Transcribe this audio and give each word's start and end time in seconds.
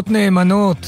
בשורות 0.00 0.10
נאמנות. 0.10 0.86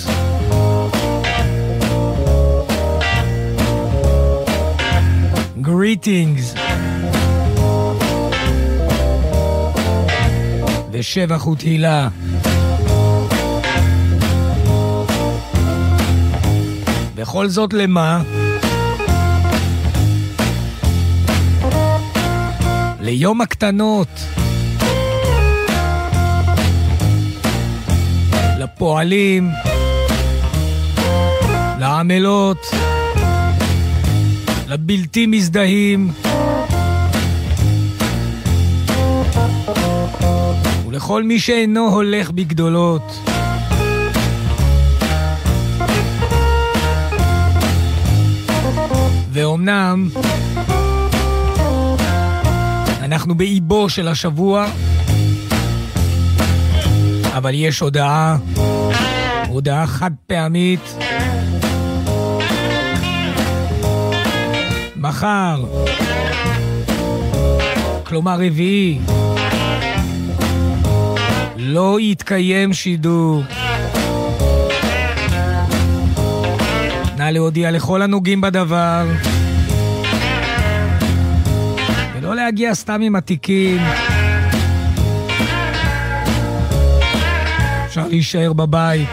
Greetings. 5.62 6.58
ושבח 10.92 11.46
ותהילה. 11.46 12.08
וכל 17.16 17.48
זאת 17.48 17.72
למה? 17.72 18.22
ליום 23.00 23.40
הקטנות. 23.40 24.41
לפועלים, 28.82 29.50
לעמלות, 31.78 32.66
לבלתי 34.68 35.26
מזדהים, 35.26 36.10
ולכל 40.86 41.22
מי 41.22 41.40
שאינו 41.40 41.88
הולך 41.88 42.30
בגדולות. 42.30 43.18
ואומנם, 49.32 50.08
אנחנו 53.02 53.34
באיבו 53.34 53.88
של 53.88 54.08
השבוע, 54.08 54.66
אבל 57.32 57.50
יש 57.54 57.80
הודעה, 57.80 58.36
הודעה 59.48 59.86
חד 59.86 60.10
פעמית. 60.26 60.96
מחר, 64.96 65.64
כלומר 68.04 68.34
רביעי, 68.34 68.98
לא 71.56 72.00
יתקיים 72.00 72.72
שידור. 72.72 73.42
נא 77.16 77.30
להודיע 77.30 77.70
לכל 77.70 78.02
הנוגעים 78.02 78.40
בדבר, 78.40 79.06
ולא 82.14 82.34
להגיע 82.36 82.74
סתם 82.74 83.00
עם 83.00 83.16
התיקים. 83.16 83.80
להישאר 88.12 88.52
בבית. 88.52 89.08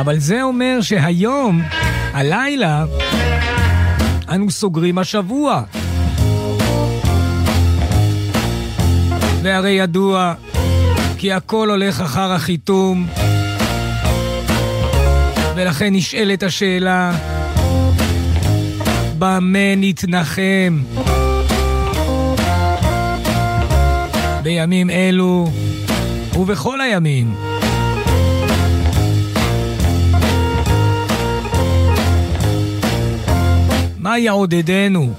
אבל 0.00 0.18
זה 0.18 0.42
אומר 0.42 0.78
שהיום, 0.80 1.62
הלילה, 2.12 2.84
אנו 4.28 4.50
סוגרים 4.50 4.98
השבוע. 4.98 5.62
והרי 9.42 9.70
ידוע 9.70 10.34
כי 11.18 11.32
הכל 11.32 11.70
הולך 11.70 12.00
אחר 12.00 12.32
החיתום, 12.32 13.06
ולכן 15.56 15.94
נשאלת 15.94 16.42
השאלה, 16.42 17.12
במה 19.18 19.74
נתנחם? 19.76 20.80
בימים 24.42 24.90
אלו 24.90 25.50
ובכל 26.38 26.80
הימים. 26.80 27.34
מה 33.98 34.18
יעודדנו 34.18 35.12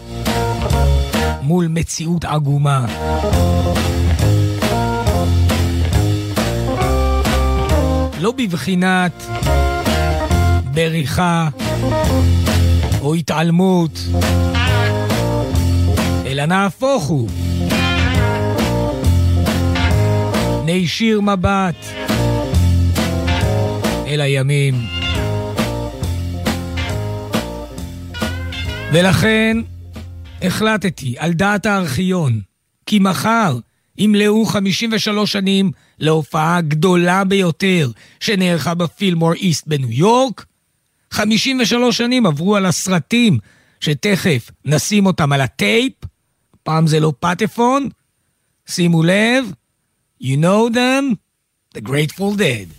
מול 1.41 1.67
מציאות 1.67 2.25
עגומה? 2.25 2.85
לא 8.19 8.31
בבחינת 8.37 9.25
בריחה 10.73 11.47
או 13.01 13.13
התעלמות, 13.15 13.99
אלא 16.25 16.45
נהפוך 16.45 17.03
הוא. 17.03 17.50
נישיר 20.73 21.21
מבט 21.21 21.85
אל 24.07 24.21
הימים. 24.21 24.73
ולכן 28.93 29.57
החלטתי, 30.41 31.15
על 31.17 31.33
דעת 31.33 31.65
הארכיון, 31.65 32.41
כי 32.85 32.99
מחר 32.99 33.59
ימלאו 33.97 34.45
53 34.45 35.31
שנים 35.31 35.71
להופעה 35.99 36.57
הגדולה 36.57 37.23
ביותר 37.23 37.91
שנערכה 38.19 38.73
בפילמור 38.73 39.33
איסט 39.33 39.67
בניו 39.67 39.91
יורק. 39.91 40.45
53 41.11 41.97
שנים 41.97 42.25
עברו 42.25 42.55
על 42.55 42.65
הסרטים 42.65 43.37
שתכף 43.79 44.51
נשים 44.65 45.05
אותם 45.05 45.31
על 45.31 45.41
הטייפ. 45.41 45.93
פעם 46.63 46.87
זה 46.87 46.99
לא 46.99 47.13
פטפון. 47.19 47.89
שימו 48.67 49.03
לב, 49.03 49.45
you 50.21 50.37
know 50.37 50.69
them, 50.69 51.19
the 51.73 51.81
Grateful 51.81 52.35
Dead. 52.35 52.69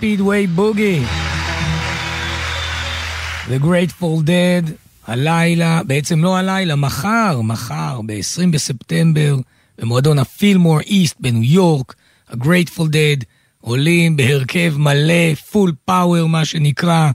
Speedway 0.00 0.46
Boogie. 0.46 1.04
The 3.48 3.58
Grateful 3.58 4.22
Dead, 4.24 4.72
הלילה, 5.06 5.82
בעצם 5.82 6.24
לא 6.24 6.36
הלילה, 6.36 6.76
מחר, 6.76 7.40
מחר, 7.40 8.00
ב-20 8.06 8.46
בספטמבר, 8.50 9.36
במועדון 9.78 10.18
הפילמור 10.18 10.80
איסט 10.80 11.16
בניו 11.20 11.42
יורק, 11.42 11.94
ה-Grateful 12.28 12.80
Dead 12.92 13.24
עולים 13.60 14.16
בהרכב 14.16 14.74
מלא, 14.76 15.34
פול 15.34 15.72
פאוור 15.84 16.28
מה 16.28 16.44
שנקרא, 16.44 17.10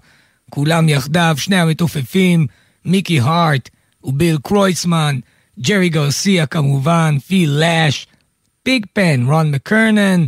כולם 0.50 0.90
יחדיו, 0.90 1.36
שני 1.38 1.56
המתופפים, 1.56 2.48
מיקי 2.86 3.20
הארט 3.20 3.70
וביל 4.04 4.38
קרויצמן, 4.44 5.20
ג'רי 5.60 5.90
גרסיה 5.90 6.46
כמובן, 6.46 7.18
פיל 7.28 7.50
לאש, 7.50 8.08
ביג 8.66 8.86
פן, 8.94 9.26
רון 9.28 9.52
מקרנן, 9.52 10.26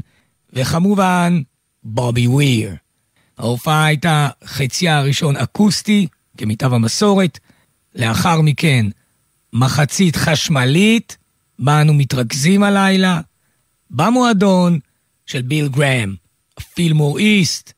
וכמובן, 0.54 1.42
בובי 1.90 2.28
וויר. 2.28 2.76
ההופעה 3.38 3.86
הייתה 3.86 4.30
חציה 4.46 4.98
הראשון 4.98 5.36
אקוסטי, 5.36 6.08
כמיטב 6.38 6.74
המסורת, 6.74 7.40
לאחר 7.96 8.42
מכן 8.42 8.86
מחצית 9.54 10.16
חשמלית, 10.16 11.18
בה 11.60 11.82
אנו 11.82 11.94
מתרכזים 11.94 12.64
הלילה, 12.64 13.22
במועדון 13.92 14.80
של 15.26 15.42
ביל 15.42 15.68
גראם, 15.68 16.16
פילמור 16.74 17.18
איסט. 17.18 17.74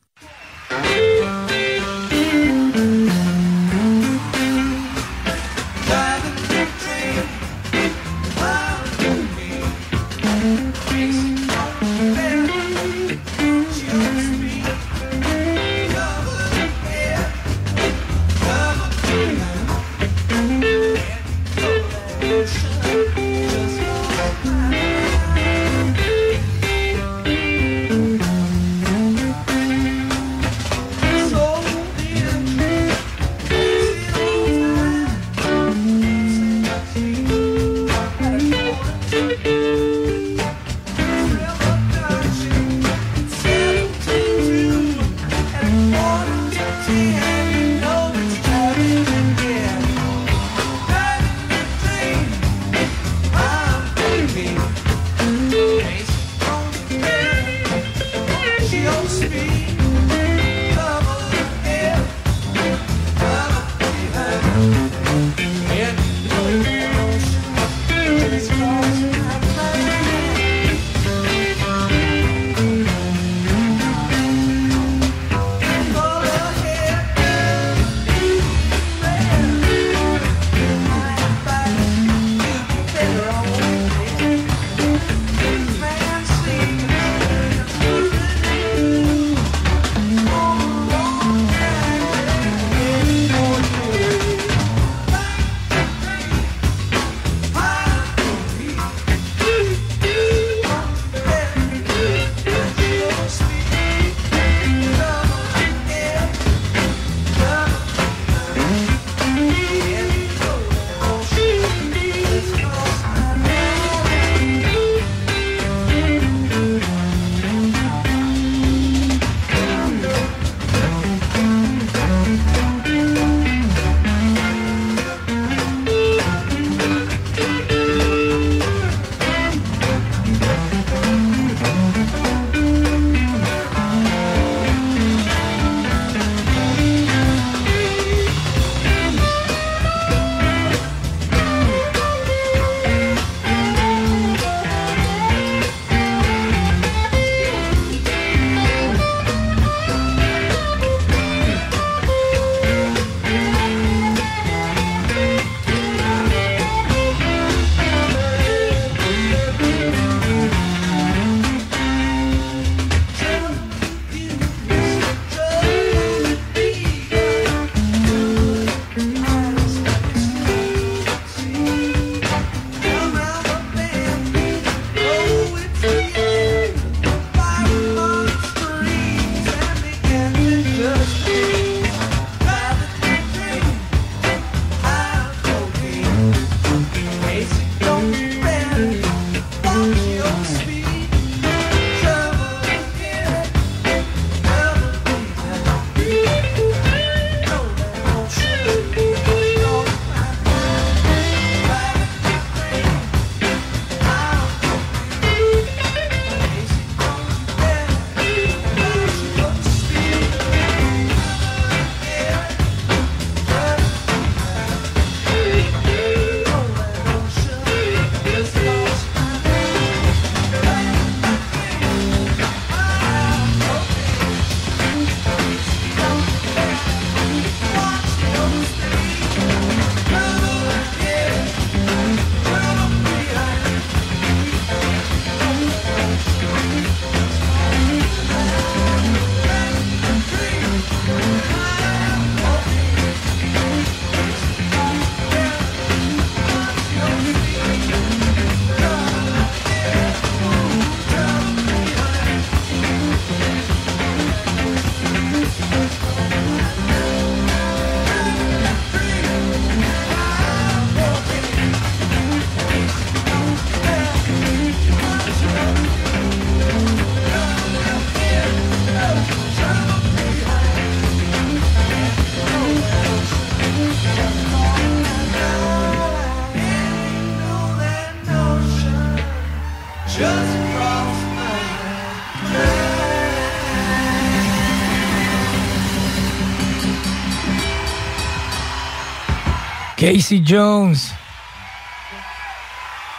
קייסי 290.00 290.40
ג'ונס 290.44 291.10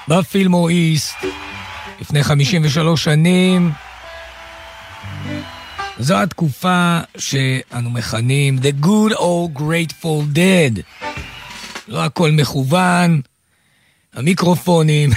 בפילמו 0.08 0.70
איסט 0.70 1.16
לפני 2.02 2.24
53 2.24 3.04
שנים. 3.04 3.72
זו 6.00 6.22
התקופה 6.22 7.00
שאנו 7.18 7.90
מכנים 7.90 8.60
The 8.60 8.86
Good 8.86 9.14
Old 9.14 9.60
Grateful 9.60 10.36
Dead. 10.36 11.04
לא 11.88 12.06
הכל 12.06 12.32
מכוון, 12.32 13.22
המיקרופונים, 14.14 15.10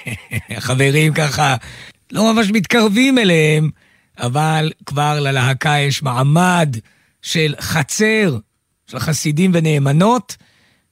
החברים 0.56 1.14
ככה 1.14 1.56
לא 2.12 2.32
ממש 2.32 2.46
מתקרבים 2.52 3.18
אליהם, 3.18 3.70
אבל 4.18 4.72
כבר 4.86 5.20
ללהקה 5.20 5.78
יש 5.78 6.02
מעמד 6.02 6.76
של 7.22 7.54
חצר, 7.60 8.38
של 8.86 8.98
חסידים 8.98 9.50
ונאמנות, 9.54 10.36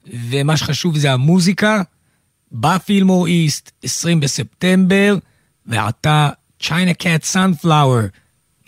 ומה 0.06 0.56
שחשוב 0.56 0.98
זה 0.98 1.12
המוזיקה. 1.12 1.82
בפילמור 2.52 3.26
איסט, 3.26 3.70
20 3.82 4.20
בספטמבר, 4.20 5.16
ועתה 5.66 6.30
צ'יינה 6.62 6.94
קאט 6.94 7.24
סנפלאואר, 7.24 8.06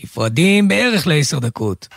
נפרדים 0.04 0.68
בערך 0.68 1.06
לעשר 1.06 1.38
דקות. 1.38 1.88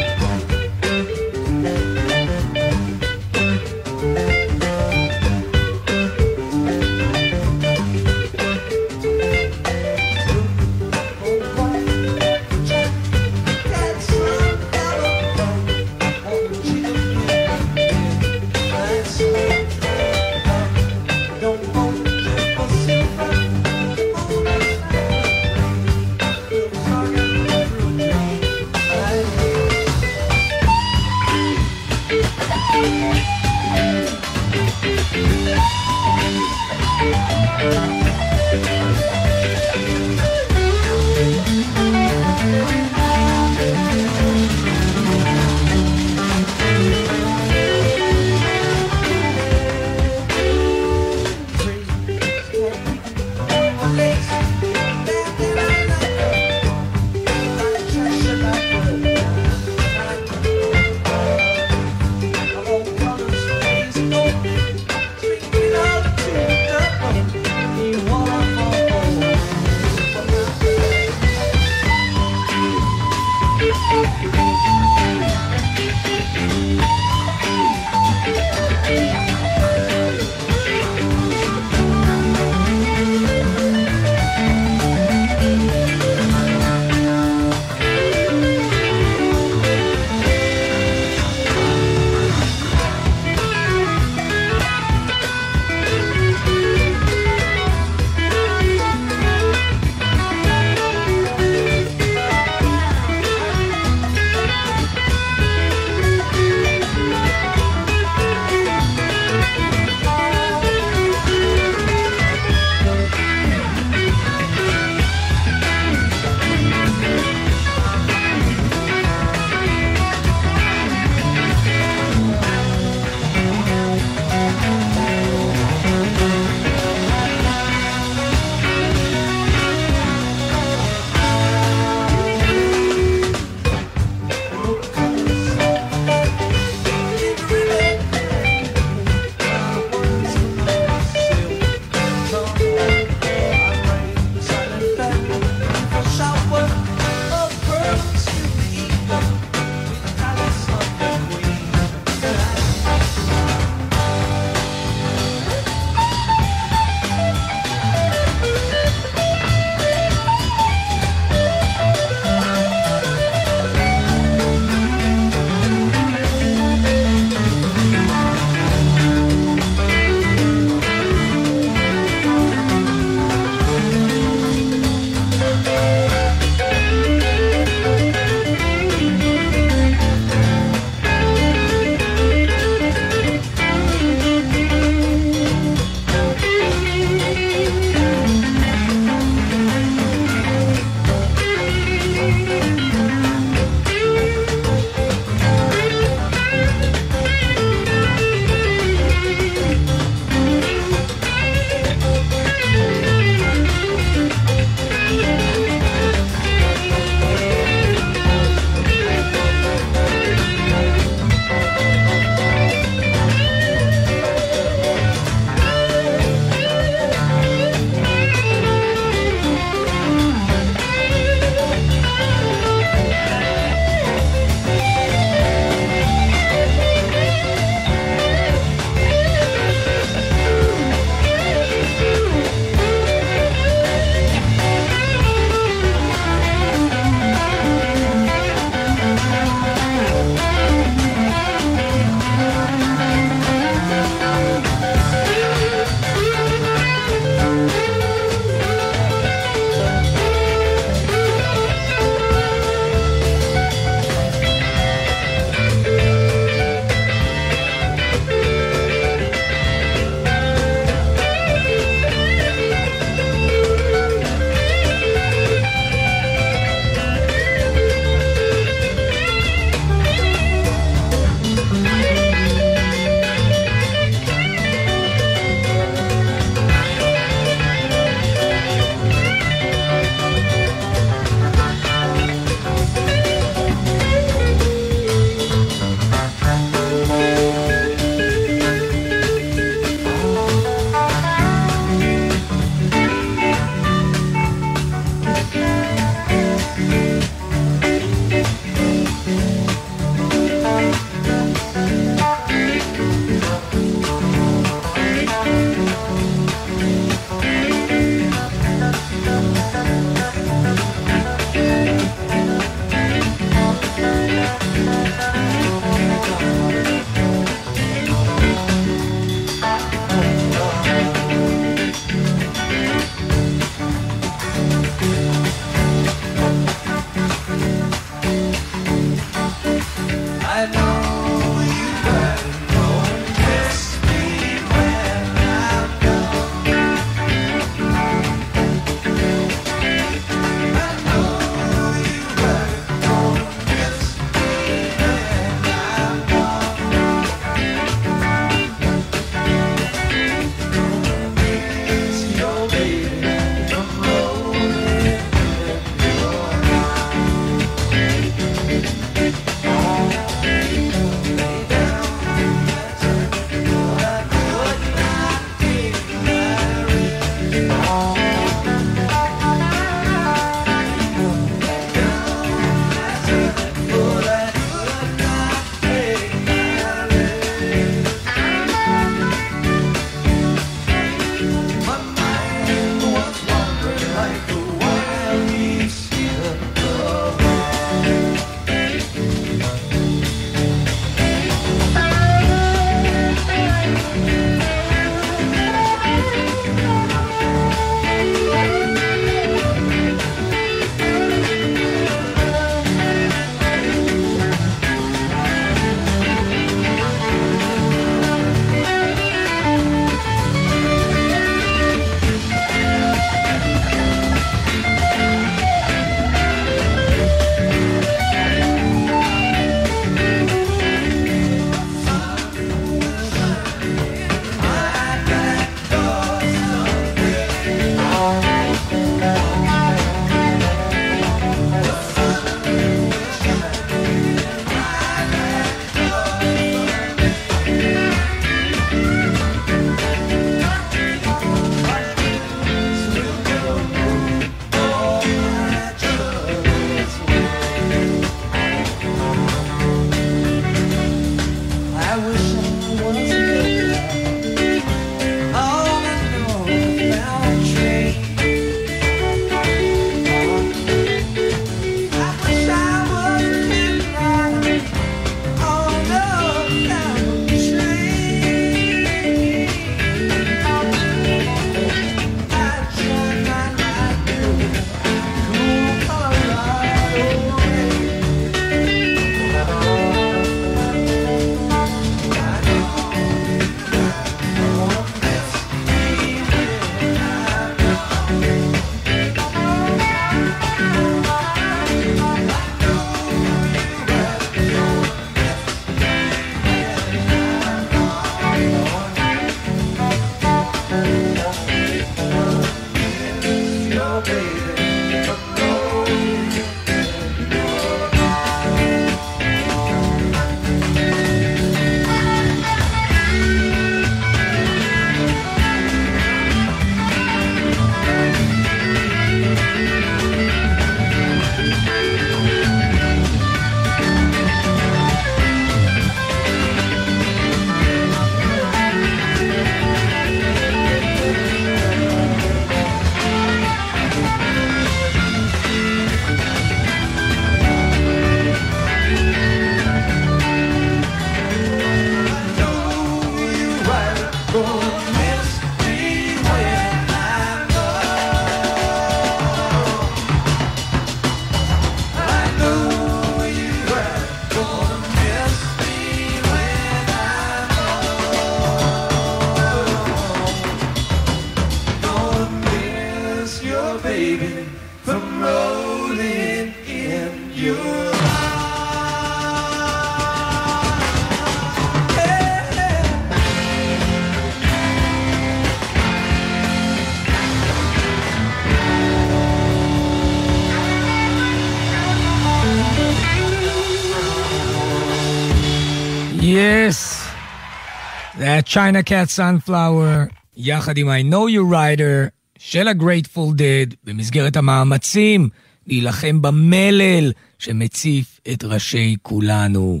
China 588.64 589.02
Cat 589.02 589.28
Sunflower, 589.28 590.18
יחד 590.56 590.96
עם 590.96 591.08
I 591.08 591.32
know 591.32 591.54
you 591.54 591.72
rider 591.72 592.30
של 592.58 592.88
ה-Grateful 592.88 593.50
Dead, 593.58 593.94
במסגרת 594.04 594.56
המאמצים 594.56 595.48
להילחם 595.86 596.42
במלל 596.42 597.32
שמציף 597.58 598.40
את 598.52 598.64
ראשי 598.64 599.16
כולנו. 599.22 600.00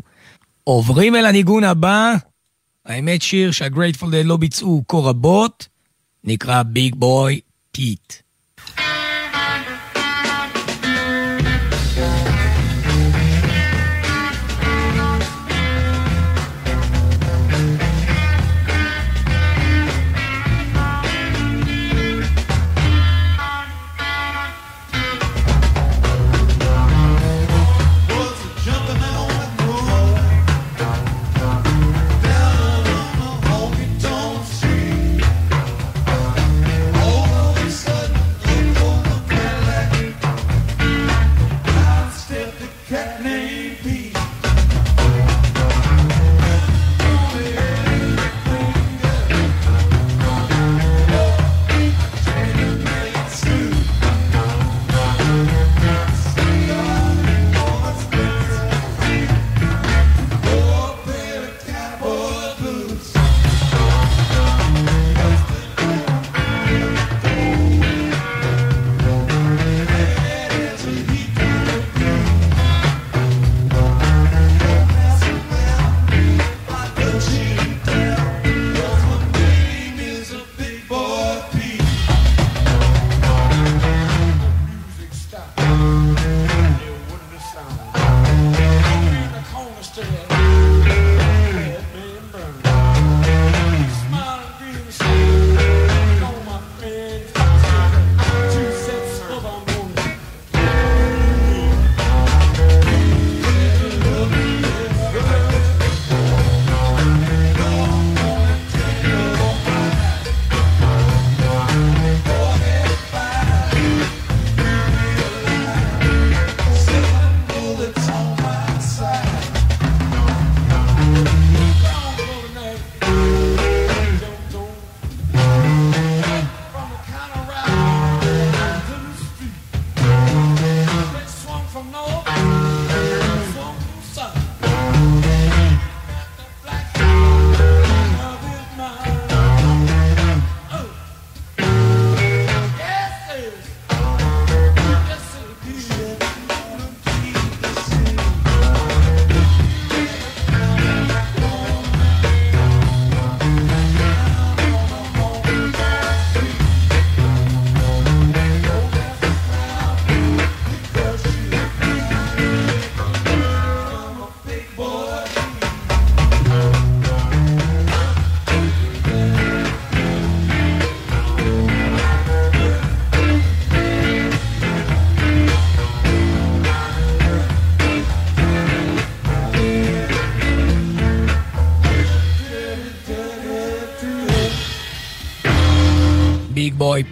עוברים 0.64 1.16
אל 1.16 1.26
הניגון 1.26 1.64
הבא, 1.64 2.14
האמת 2.86 3.22
שיר 3.22 3.50
שה-Grateful 3.50 4.06
Dead 4.06 4.24
לא 4.24 4.36
ביצעו 4.36 4.84
כה 4.88 4.96
רבות, 4.96 5.68
נקרא 6.24 6.62
Big 6.62 6.94
Boy 6.94 7.40
Pete. 7.72 8.21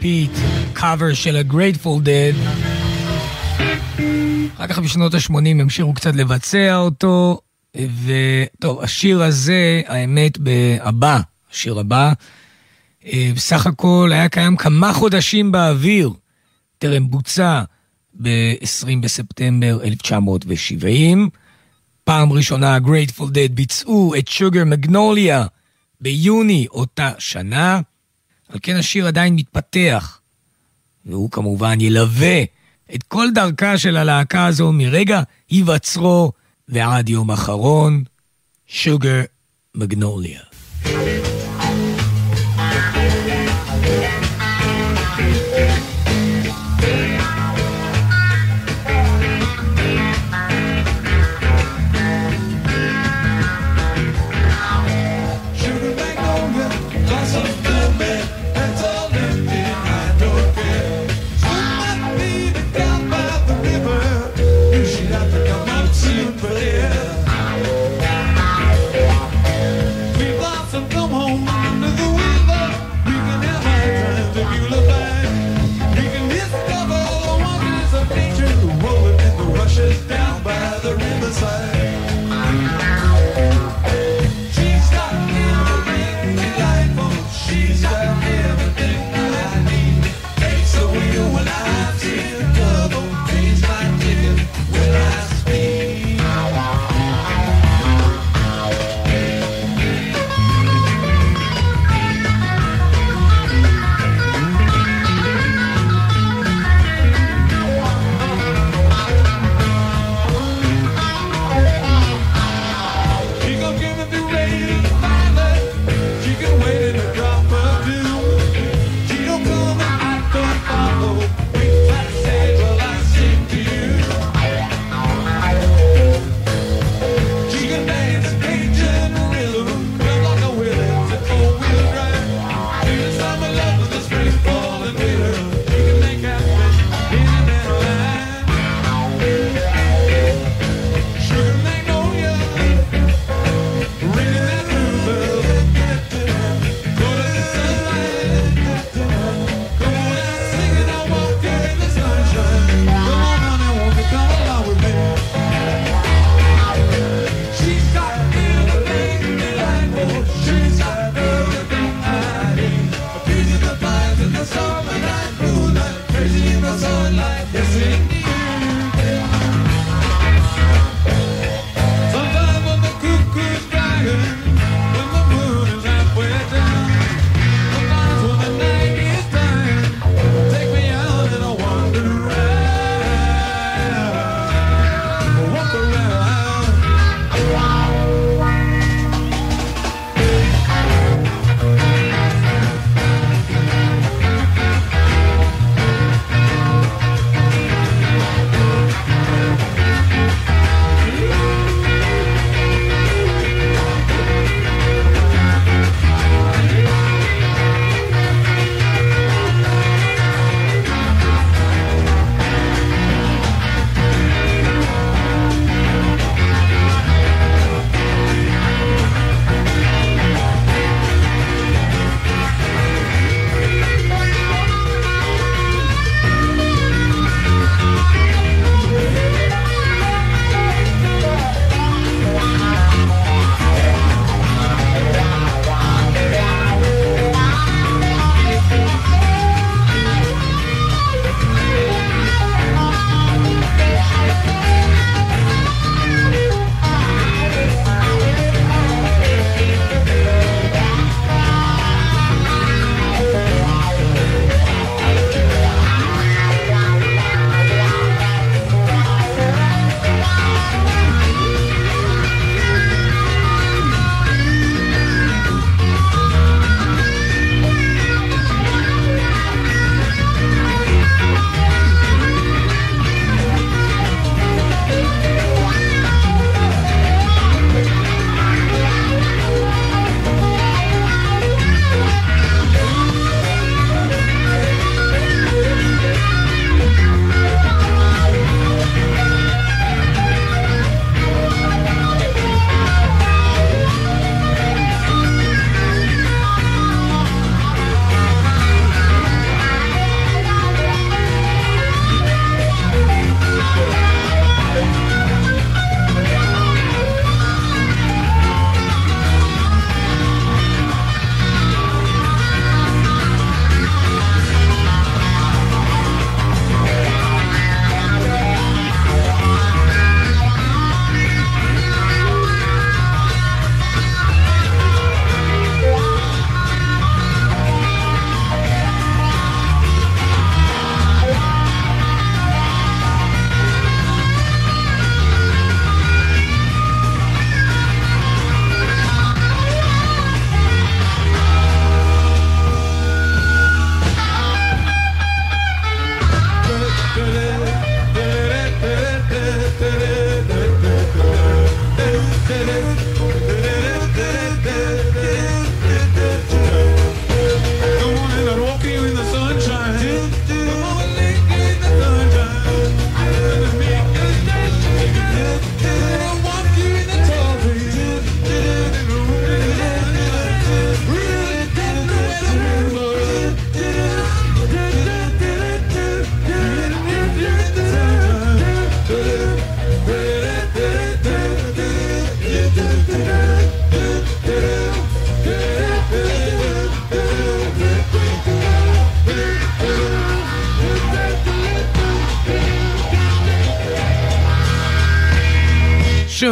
Pete, 0.00 0.30
קאבר 0.72 1.14
של 1.14 1.36
ה-Grateful 1.36 2.04
Dead. 2.04 2.36
אחר 4.54 4.66
כך 4.66 4.78
בשנות 4.78 5.14
ה-80 5.14 5.34
המשיכו 5.60 5.94
קצת 5.94 6.14
לבצע 6.14 6.76
אותו, 6.76 7.40
וטוב, 7.76 8.80
השיר 8.82 9.22
הזה, 9.22 9.82
האמת, 9.86 10.38
הבא, 10.80 11.20
השיר 11.52 11.78
הבא, 11.78 12.12
אה, 13.06 13.30
בסך 13.34 13.66
הכל 13.66 14.10
היה 14.12 14.28
קיים 14.28 14.56
כמה 14.56 14.92
חודשים 14.92 15.52
באוויר, 15.52 16.10
טרם 16.78 17.10
בוצע 17.10 17.62
ב-20 18.14 19.00
בספטמבר 19.00 19.78
1970. 19.84 21.28
פעם 22.04 22.32
ראשונה 22.32 22.78
Grateful 22.78 23.30
Dead 23.30 23.54
ביצעו 23.54 24.14
את 24.18 24.28
Sugar 24.28 24.64
Magnolia 24.64 25.46
ביוני 26.00 26.66
אותה 26.70 27.12
שנה. 27.18 27.80
על 28.52 28.58
כן 28.62 28.76
השיר 28.76 29.06
עדיין 29.06 29.34
מתפתח, 29.34 30.20
והוא 31.06 31.30
כמובן 31.30 31.80
ילווה 31.80 32.42
את 32.94 33.02
כל 33.02 33.28
דרכה 33.34 33.78
של 33.78 33.96
הלהקה 33.96 34.46
הזו 34.46 34.72
מרגע 34.72 35.22
היווצרו 35.50 36.32
ועד 36.68 37.08
יום 37.08 37.30
אחרון, 37.30 38.04
שוגר 38.66 39.22
מגנוליה. 39.74 40.40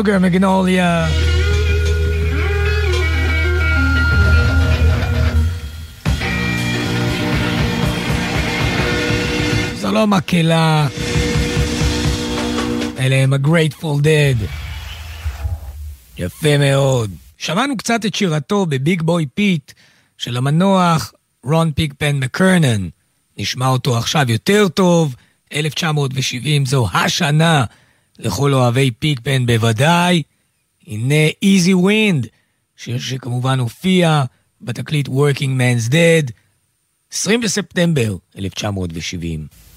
Sugar 0.08 0.20
Magnolia. 0.20 1.08
זו 9.74 9.92
לא 9.92 10.06
מקהלה. 10.06 10.86
אלה 12.98 13.16
הם 13.16 13.32
ה-Grateful 13.32 14.02
Dead. 14.02 14.44
יפה 16.18 16.58
מאוד. 16.58 17.10
שמענו 17.38 17.76
קצת 17.76 18.06
את 18.06 18.14
שירתו 18.14 18.66
ב 18.66 18.75
Big 18.75 19.02
Boy 19.02 19.26
Pete 19.34 19.72
של 20.18 20.36
המנוח 20.36 21.12
רון 21.44 21.72
פיגפן 21.72 22.16
מקרנן. 22.16 22.88
נשמע 23.38 23.66
אותו 23.66 23.98
עכשיו 23.98 24.30
יותר 24.30 24.68
טוב. 24.68 25.16
1970 25.52 26.66
זו 26.66 26.88
השנה 26.92 27.64
לכל 28.18 28.54
אוהבי 28.54 28.90
פיגפן 28.90 29.46
בוודאי. 29.46 30.22
הנה 30.86 31.28
Easy 31.44 31.74
Wind, 31.84 32.26
שיר 32.76 32.98
שכמובן 32.98 33.58
הופיע 33.58 34.24
בתקליט 34.60 35.08
Working 35.08 35.60
Man's 35.60 35.90
Dead, 35.90 36.30
20 37.12 37.40
בספטמבר 37.40 38.16
1970. 38.38 39.67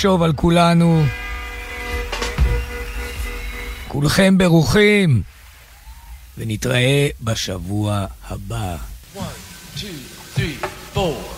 שתנשוב 0.00 0.22
על 0.22 0.32
כולנו. 0.32 1.02
כולכם 3.88 4.38
ברוכים, 4.38 5.22
ונתראה 6.38 7.08
בשבוע 7.20 8.06
הבא. 8.28 8.76
One, 9.16 9.20
two, 9.76 9.84
three, 10.36 10.66
four. 10.94 11.29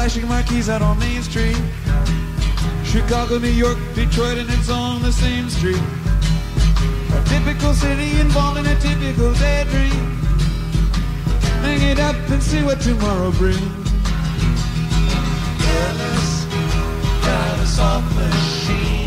Flashing 0.00 0.28
marquees 0.28 0.70
out 0.70 0.80
on 0.80 0.98
Main 0.98 1.22
Street. 1.22 1.60
Chicago, 2.84 3.36
New 3.36 3.48
York, 3.50 3.76
Detroit, 3.94 4.38
and 4.38 4.48
it's 4.48 4.70
on 4.70 5.02
the 5.02 5.12
same 5.12 5.50
street. 5.50 5.82
A 7.12 7.22
typical 7.28 7.74
city 7.74 8.18
involved 8.18 8.60
in 8.60 8.64
a 8.64 8.80
typical 8.80 9.34
daydream. 9.34 10.00
Hang 11.60 11.82
it 11.82 12.00
up 12.00 12.16
and 12.30 12.42
see 12.42 12.62
what 12.62 12.80
tomorrow 12.80 13.30
brings. 13.32 13.60
Careless, 15.64 16.46
got 17.26 17.58
a 17.58 17.66
soft 17.66 18.16
machine. 18.16 18.70
Houston, 18.70 18.99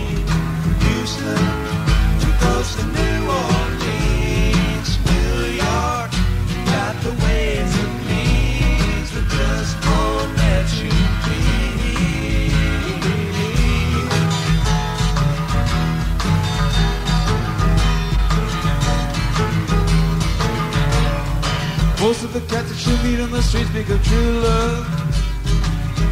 Most 22.13 22.25
of 22.25 22.33
the 22.33 22.41
cats 22.41 22.69
that 22.69 22.85
you 22.85 22.95
meet 23.09 23.19
on 23.19 23.31
the 23.31 23.41
streets 23.41 23.69
speak 23.71 23.89
of 23.89 23.99
true 24.05 24.33
love. 24.45 24.85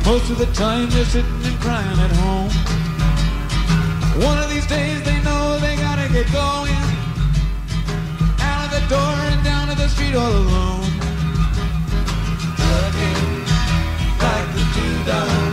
Most 0.04 0.32
of 0.32 0.40
the 0.40 0.48
time 0.48 0.90
they're 0.90 1.06
sitting 1.06 1.46
and 1.46 1.60
crying 1.62 2.00
at 2.00 2.12
home. 2.26 2.50
One 4.26 4.40
of 4.40 4.50
these 4.50 4.66
days 4.66 5.04
they 5.04 5.22
know 5.22 5.60
they 5.60 5.76
gotta 5.76 6.10
get 6.12 6.26
going. 6.34 6.82
Out 8.42 8.66
of 8.66 8.72
the 8.74 8.84
door 8.90 9.14
and 9.30 9.44
down 9.44 9.68
to 9.68 9.76
the 9.76 9.88
street 9.90 10.16
all 10.16 10.34
alone. 10.44 10.90
Looking 12.66 13.22
like 14.26 14.48
the 14.58 14.64
dude 14.74 15.06
man 15.06 15.51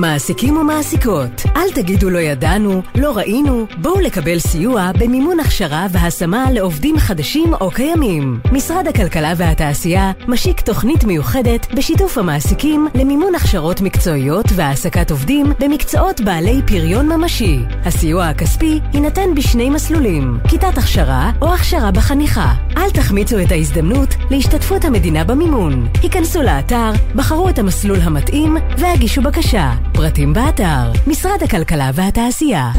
מעסיקים 0.00 0.56
ומעסיקות, 0.56 1.42
אל 1.56 1.70
תגידו 1.74 2.10
לא 2.10 2.18
ידענו, 2.18 2.82
לא 2.94 3.16
ראינו, 3.16 3.66
בואו 3.78 4.00
לקבל 4.00 4.38
סיוע 4.38 4.90
במימון 4.98 5.40
הכשרה 5.40 5.86
והשמה 5.90 6.50
לעובדים 6.50 6.98
חדשים 6.98 7.54
או 7.54 7.70
קיימים. 7.70 8.40
משרד 8.52 8.86
הכלכלה 8.88 9.32
והתעשייה 9.36 10.12
משיק 10.28 10.60
תוכנית 10.60 11.04
מיוחדת 11.04 11.74
בשיתוף 11.74 12.18
המעסיקים 12.18 12.88
למימון 12.94 13.34
הכשרות 13.34 13.80
מקצועיות 13.80 14.46
והעסקת 14.54 15.10
עובדים 15.10 15.46
במקצועות 15.60 16.20
בעלי 16.20 16.60
פריון 16.66 17.08
ממשי. 17.08 17.60
הסיוע 17.84 18.26
הכספי 18.26 18.80
יינתן 18.94 19.34
בשני 19.36 19.70
מסלולים, 19.70 20.38
כיתת 20.48 20.78
הכשרה 20.78 21.30
או 21.42 21.54
הכשרה 21.54 21.90
בחניכה. 21.90 22.54
אל 22.76 22.90
תחמיצו 22.90 23.38
את 23.42 23.52
ההזדמנות 23.52 24.14
להשתתפות 24.30 24.84
המדינה 24.84 25.24
במימון. 25.24 25.88
היכנסו 26.02 26.42
לאתר, 26.42 26.90
בחרו 27.14 27.48
את 27.48 27.58
המסלול 27.58 28.00
המתאים 28.00 28.56
והגישו 28.78 29.22
בקשה. 29.22 29.72
פרטים 29.92 30.32
באתר, 30.32 30.92
משרד 31.06 31.42
הכלכלה 31.42 31.90
והתעשייה. 31.94 32.70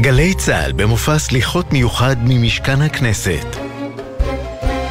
גלי 0.00 0.34
צה"ל 0.34 0.72
במופע 0.72 1.18
סליחות 1.18 1.72
מיוחד 1.72 2.16
ממשכן 2.24 2.82
הכנסת. 2.82 3.67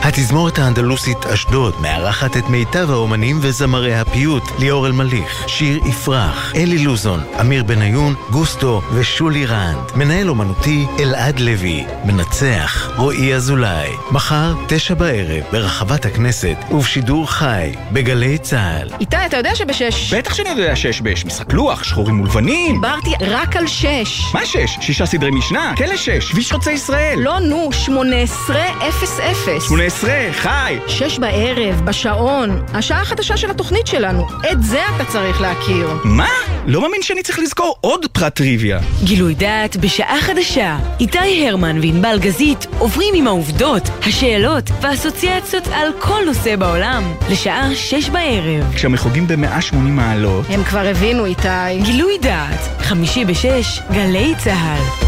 התזמורת 0.01 0.59
האנדלוסית 0.59 1.25
אשדוד 1.25 1.73
מארחת 1.81 2.37
את 2.37 2.49
מיטב 2.49 2.91
האומנים 2.91 3.39
וזמרי 3.41 3.95
הפיוט 3.95 4.43
ליאור 4.59 4.87
אלמליך, 4.87 5.43
שיר 5.47 5.79
יפרח, 5.85 6.53
אלי 6.55 6.77
לוזון, 6.77 7.23
אמיר 7.39 7.63
בניון, 7.63 8.15
גוסטו 8.31 8.81
ושולי 8.93 9.45
רנד. 9.45 9.91
מנהל 9.95 10.29
אומנותי 10.29 10.85
אלעד 10.99 11.39
לוי, 11.39 11.85
מנצח 12.05 12.89
רועי 12.97 13.35
אזולאי. 13.35 13.89
מחר, 14.11 14.53
תשע 14.67 14.93
בערב, 14.93 15.43
ברחבת 15.51 16.05
הכנסת 16.05 16.57
ובשידור 16.71 17.31
חי, 17.31 17.71
בגלי 17.91 18.37
צה"ל. 18.37 18.89
איתי, 18.99 19.17
אתה 19.25 19.37
יודע 19.37 19.55
שבשש... 19.55 20.13
בטח 20.13 20.33
שאני 20.33 20.49
יודע 20.49 20.75
שיש 20.75 21.01
בש, 21.01 21.25
משחק 21.25 21.53
לוח, 21.53 21.83
שחורים 21.83 22.21
ולבנים. 22.21 22.75
דיברתי 22.75 23.11
רק 23.21 23.55
על 23.55 23.67
שש. 23.67 24.33
מה 24.33 24.45
שש? 24.45 24.77
שישה 24.81 25.05
סדרי 25.05 25.31
משנה? 25.31 25.73
כלא 25.77 25.97
שש, 25.97 26.31
כביש 26.31 26.51
חוצה 26.51 26.71
ישראל. 26.71 27.19
לא, 27.19 27.39
נו, 27.39 27.69
שמונה 27.71 28.15
עשרה 28.15 28.87
אפס 28.89 29.19
אפס. 29.19 29.69
18, 29.89 30.33
חי. 30.33 30.77
שש 30.87 31.19
בערב, 31.19 31.81
בשעון. 31.85 32.61
השעה 32.73 33.01
החדשה 33.01 33.37
של 33.37 33.51
התוכנית 33.51 33.87
שלנו. 33.87 34.27
את 34.51 34.63
זה 34.63 34.81
אתה 34.95 35.05
צריך 35.05 35.41
להכיר. 35.41 35.89
מה? 36.03 36.29
לא 36.65 36.81
מאמין 36.81 37.01
שאני 37.01 37.23
צריך 37.23 37.39
לזכור 37.39 37.75
עוד 37.81 38.05
פרט 38.11 38.35
טריוויה. 38.35 38.79
גילוי 39.03 39.33
דעת 39.33 39.77
בשעה 39.77 40.21
חדשה. 40.21 40.77
איתי 40.99 41.47
הרמן 41.47 41.77
וענבל 41.81 42.19
גזית 42.19 42.67
עוברים 42.79 43.13
עם 43.17 43.27
העובדות, 43.27 43.89
השאלות 44.07 44.63
והאסוציאציות 44.81 45.67
על 45.67 45.91
כל 45.99 46.21
נושא 46.25 46.55
בעולם. 46.55 47.13
לשעה 47.29 47.75
שש 47.75 48.09
בערב. 48.09 48.73
כשהם 48.75 48.97
חוגגים 48.97 49.27
ב-180 49.27 49.75
מעלות. 49.75 50.45
הם 50.49 50.63
כבר 50.63 50.87
הבינו, 50.87 51.25
איתי. 51.25 51.79
גילוי 51.81 52.17
דעת, 52.21 52.59
חמישי 52.79 53.25
בשש, 53.25 53.81
גלי 53.91 54.33
צה"ל. 54.43 55.07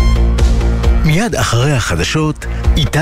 מיד 1.06 1.36
אחרי 1.36 1.72
החדשות, 1.72 2.46
איתי 2.78 3.00